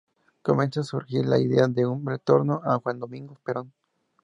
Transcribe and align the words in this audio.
Comenzó 0.41 0.81
a 0.81 0.83
surgir 0.83 1.27
la 1.27 1.37
idea 1.37 1.67
de 1.67 1.85
un 1.85 2.03
retorno 2.03 2.59
a 2.65 2.79
Juan 2.79 2.97
Domingo 2.97 3.37
Perón. 3.45 3.71